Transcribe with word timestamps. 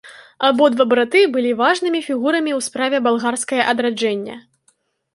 Абодва 0.47 0.85
браты 0.93 1.21
былі 1.35 1.51
важнымі 1.61 2.03
фігурамі 2.07 2.51
ў 2.57 2.71
справе 2.71 3.05
балгарскае 3.11 3.63
адраджэння. 3.71 4.35